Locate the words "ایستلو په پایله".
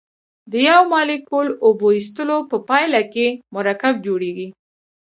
1.97-3.01